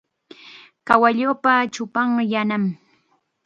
[0.87, 2.63] Kawalluupa chupanqa yanam.